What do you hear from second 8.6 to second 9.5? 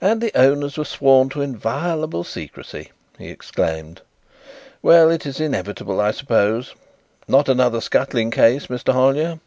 Mr. Hollyer?"